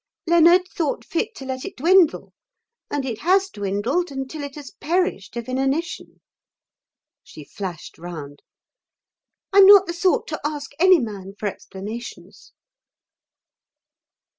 Leonard 0.25 0.67
thought 0.67 1.05
fit 1.05 1.35
to 1.35 1.45
let 1.45 1.63
it 1.63 1.77
dwindle, 1.77 2.33
and 2.89 3.05
it 3.05 3.19
has 3.19 3.51
dwindled 3.51 4.11
until 4.11 4.41
it 4.43 4.55
has 4.55 4.71
perished 4.79 5.37
of 5.37 5.47
inanition." 5.47 6.21
She 7.21 7.43
flashed 7.43 7.99
round. 7.99 8.41
"I'm 9.53 9.67
not 9.67 9.85
the 9.85 9.93
sort 9.93 10.25
to 10.29 10.41
ask 10.43 10.71
any 10.79 10.97
man 10.97 11.35
for 11.37 11.45
explanations." 11.45 12.51